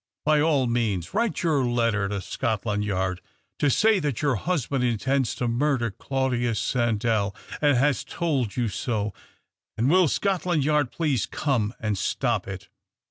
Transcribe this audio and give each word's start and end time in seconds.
By 0.25 0.39
ill 0.39 0.65
means 0.65 1.13
write 1.13 1.43
your 1.43 1.63
letter 1.63 2.09
to 2.09 2.21
Scotland 2.21 2.83
Yard 2.83 3.21
bo 3.59 3.67
say 3.67 3.99
that 3.99 4.19
your 4.19 4.33
husband 4.33 4.83
intends 4.83 5.35
to 5.35 5.47
murder 5.47 5.91
Jlaudius 5.91 6.57
Sandell, 6.59 7.35
and 7.61 7.77
has 7.77 8.03
told 8.03 8.55
you 8.57 8.67
so, 8.67 9.13
and 9.77 9.91
will 9.91 10.07
"Scotland 10.07 10.63
Yard 10.65 10.89
please 10.91 11.27
come 11.27 11.75
and 11.79 11.99
stop 11.99 12.47
it. 12.47 12.67